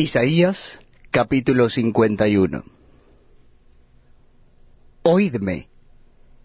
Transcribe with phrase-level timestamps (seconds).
[0.00, 0.78] Isaías
[1.10, 2.62] capítulo 51
[5.02, 5.68] Oídme,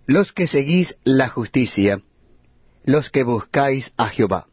[0.07, 2.01] los que seguís la justicia,
[2.83, 4.47] los que buscáis a Jehová.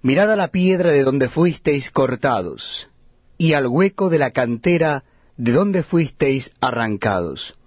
[0.00, 2.88] Mirad a la piedra de donde fuisteis cortados,
[3.36, 5.04] y al hueco de la cantera
[5.36, 7.58] de donde fuisteis arrancados.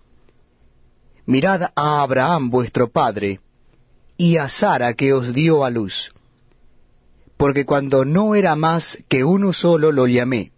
[1.28, 3.42] Mirad a Abraham vuestro padre,
[4.18, 6.12] y a Sara que os dio a luz.
[7.44, 10.54] Porque cuando no era más que uno solo lo llamé,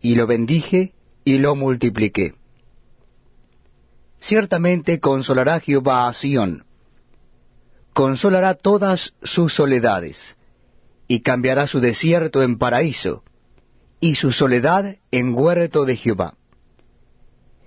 [0.00, 0.92] y lo bendije
[1.24, 2.34] y lo multipliqué.
[4.20, 6.64] Ciertamente consolará Jehová a Sión,
[7.92, 10.36] consolará todas sus soledades,
[11.08, 13.24] y cambiará su desierto en paraíso,
[13.98, 16.34] y su soledad en huerto de Jehová.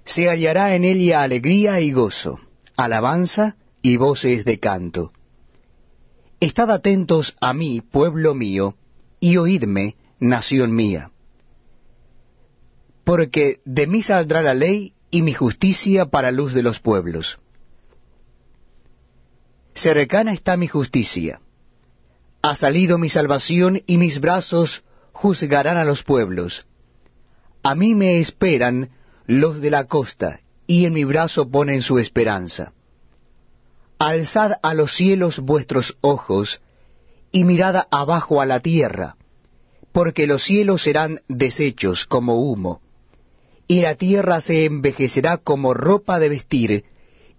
[0.06, 2.40] Se hallará en ella alegría y gozo,
[2.78, 5.12] alabanza y voces de canto.
[6.46, 8.76] Estad atentos a mí, pueblo mío,
[9.20, 11.10] y oídme, nación mía.
[13.04, 17.40] Porque de mí saldrá la ley y mi justicia para luz de los pueblos.
[19.74, 21.42] Cercana está mi justicia.
[22.44, 26.68] Ha salido mi salvación y mis brazos juzgarán a los pueblos.
[27.64, 28.92] A mí me esperan
[29.26, 32.72] los de la costa, y en mi brazo ponen su esperanza.
[33.98, 36.62] Alzad a los cielos vuestros ojos,
[37.32, 39.16] y mirad abajo a la tierra,
[39.92, 42.82] porque los cielos serán deshechos como humo,
[43.68, 46.86] y la tierra se envejecerá como ropa de vestir,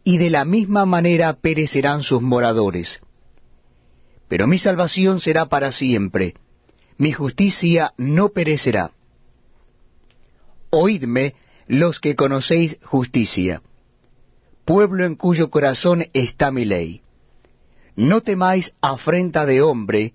[0.03, 3.01] y de la misma manera perecerán sus moradores.
[4.29, 6.35] Pero mi salvación será para siempre,
[6.97, 8.93] mi justicia no perecerá.
[10.71, 11.35] Oídme
[11.67, 13.61] los que conocéis justicia,
[14.67, 17.01] pueblo en cuyo corazón está mi ley.
[17.95, 20.13] No temáis afrenta de hombre,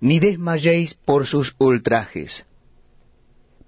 [0.00, 2.44] ni desmayéis por sus ultrajes.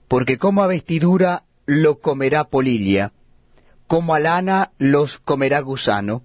[0.08, 3.12] Porque como a vestidura lo comerá polilla,
[3.86, 6.22] como a lana los comerá gusano,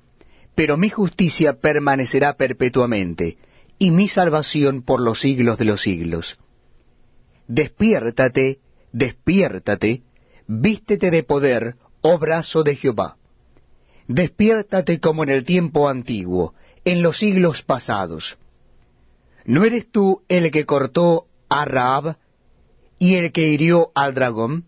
[0.55, 3.37] pero mi justicia permanecerá perpetuamente,
[3.77, 6.39] y mi salvación por los siglos de los siglos.
[7.47, 8.59] Despiértate,
[8.91, 10.01] despiértate,
[10.47, 13.17] vístete de poder, oh brazo de Jehová.
[14.13, 18.37] Despiértate como en el tiempo antiguo, en los siglos pasados.
[19.45, 22.17] ¿No eres tú el que cortó a Raab
[22.99, 24.65] y el que hirió al dragón?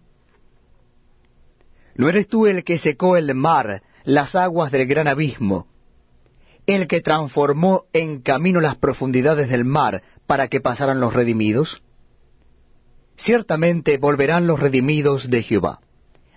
[1.96, 5.68] ¿No eres tú el que secó el mar, las aguas del gran abismo,
[6.66, 11.84] el que transformó en camino las profundidades del mar para que pasaran los redimidos?
[13.18, 15.82] Ciertamente volverán los redimidos de Jehová,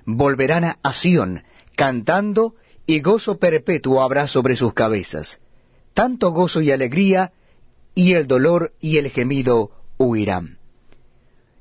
[0.04, 1.44] volverán a Sión,
[1.76, 2.56] cantando,
[2.86, 5.40] y gozo perpetuo habrá sobre sus cabezas,
[5.94, 7.32] tanto gozo y alegría,
[7.94, 10.58] y el dolor y el gemido huirán.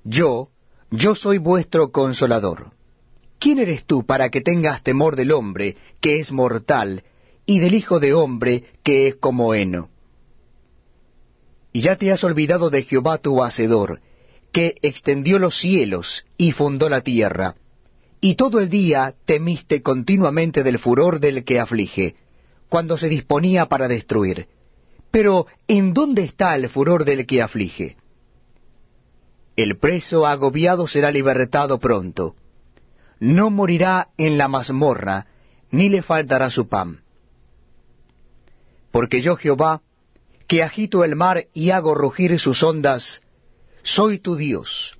[0.03, 0.49] Yo,
[0.91, 2.75] yo soy vuestro consolador
[3.39, 7.03] ¿Quién eres tú para que tengas temor del hombre, que es mortal,
[7.45, 9.89] y del Hijo de hombre, que es como heno?
[11.71, 14.01] Y ya te has olvidado de Jehová tu Hacedor,
[14.51, 17.55] que extendió los cielos y fundó la tierra,
[18.27, 22.15] y todo el día temiste continuamente del furor del que aflige,
[22.69, 24.47] cuando se disponía para destruir.
[25.11, 27.97] Pero, ¿en dónde está el furor del que aflige?
[29.55, 32.35] El preso agobiado será libertado pronto
[33.19, 35.27] no morirá en la mazmorra,
[35.71, 37.01] ni le faltará su pan.
[38.91, 39.81] Porque yo Jehová,
[40.47, 43.21] que agito el mar y hago rugir sus ondas,
[43.83, 44.97] soy tu Dios,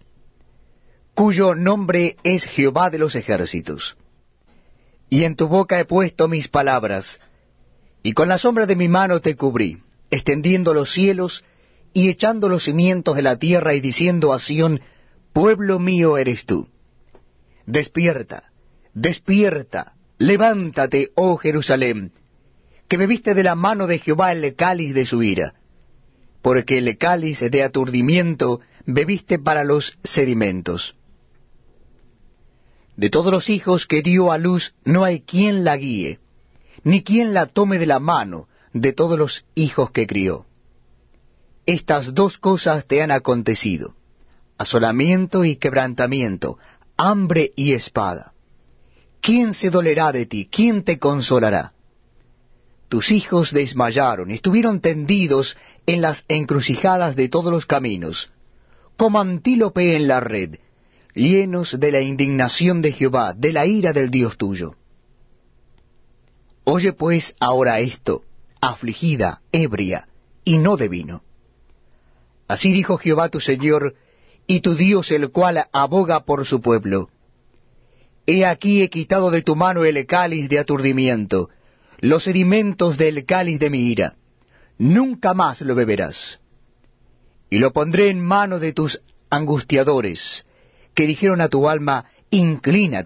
[1.15, 3.97] cuyo nombre es Jehová de los ejércitos.
[5.09, 7.19] Y en tu boca he puesto mis palabras,
[8.03, 9.81] y con la sombra de mi mano te cubrí,
[10.11, 11.45] extendiendo los cielos
[11.93, 14.81] y echando los cimientos de la tierra y diciendo a Sión,
[15.31, 16.67] pueblo mío eres tú.
[17.65, 18.51] Despierta,
[18.93, 22.11] despierta, levántate, oh Jerusalén,
[22.89, 25.53] que bebiste de la mano de Jehová el cáliz de su ira,
[26.41, 30.95] porque el cáliz de aturdimiento bebiste para los sedimentos.
[32.97, 36.19] De todos los hijos que dio a luz no hay quien la guíe,
[36.83, 40.45] ni quien la tome de la mano de todos los hijos que crió.
[41.65, 43.95] Estas dos cosas te han acontecido,
[44.57, 46.57] asolamiento y quebrantamiento,
[46.95, 48.33] hambre y espada.
[49.21, 50.47] ¿Quién se dolerá de ti?
[50.50, 51.74] ¿Quién te consolará?
[52.88, 58.31] Tus hijos desmayaron, estuvieron tendidos en las encrucijadas de todos los caminos,
[58.95, 60.57] como antílope en la red,
[61.15, 64.75] llenos de la indignación de Jehová, de la ira del Dios tuyo.
[66.65, 68.23] Oye pues ahora esto,
[68.62, 70.07] afligida, ebria,
[70.44, 71.23] y no de vino.
[72.47, 73.95] Así dijo Jehová tu Señor,
[74.45, 77.09] y tu Dios el cual aboga por su pueblo.
[78.27, 81.50] He aquí he quitado de tu mano el cáliz de aturdimiento,
[82.00, 84.15] los sedimentos del cáliz de mi ira.
[84.77, 86.39] Nunca más lo beberás.
[87.50, 90.45] Y lo pondré en mano de tus angustiadores,
[90.95, 92.86] que dijeron a tu alma, inclínate